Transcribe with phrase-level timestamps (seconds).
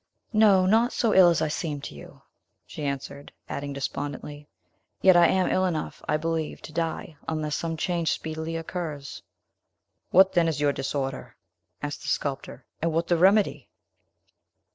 [0.33, 2.23] "No; not so ill as I seem to you,"
[2.65, 4.49] she answered; adding despondently,
[4.99, 9.21] "yet I am ill enough, I believe, to die, unless some change speedily occurs."
[10.09, 11.35] "What, then, is your disorder?"
[11.83, 13.69] asked the sculptor; "and what the remedy?"